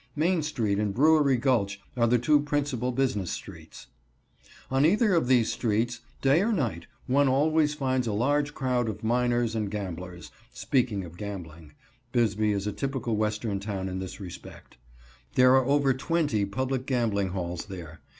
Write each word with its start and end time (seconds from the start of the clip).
Main 0.15 0.41
street 0.41 0.79
and 0.79 0.95
Brewery 0.95 1.37
Gulch 1.37 1.79
are 1.95 2.07
the 2.07 2.17
two 2.17 2.39
principal 2.39 2.91
business 2.91 3.29
streets. 3.29 3.85
On 4.71 4.83
either 4.83 5.13
of 5.13 5.27
these 5.27 5.53
streets, 5.53 5.99
day 6.23 6.41
or 6.41 6.51
night, 6.51 6.87
one 7.05 7.27
always 7.29 7.75
finds 7.75 8.07
a 8.07 8.11
large 8.11 8.55
crowd 8.55 8.89
of 8.89 9.03
miners 9.03 9.53
and 9.53 9.69
gamblers 9.69 10.31
speaking 10.51 11.03
of 11.03 11.17
gambling, 11.17 11.73
Bisbee 12.13 12.51
is 12.51 12.65
a 12.65 12.73
typical 12.73 13.15
Western 13.15 13.59
town 13.59 13.87
in 13.87 13.99
this 13.99 14.19
respect. 14.19 14.77
There 15.35 15.53
are 15.55 15.65
over 15.67 15.93
twenty 15.93 16.45
public 16.45 16.87
gambling 16.87 17.29
halls 17.29 17.65
there. 17.67 18.01